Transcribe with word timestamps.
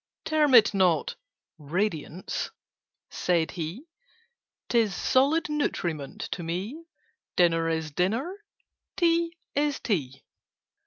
"Term 0.25 0.55
it 0.55 0.73
not 0.73 1.13
'radiance,'" 1.59 2.49
said 3.11 3.51
he: 3.51 3.83
"'Tis 4.67 4.95
solid 4.95 5.47
nutriment 5.47 6.21
to 6.31 6.41
me. 6.41 6.85
Dinner 7.35 7.69
is 7.69 7.91
Dinner: 7.91 8.35
Tea 8.97 9.37
is 9.53 9.79
Tea." 9.79 10.23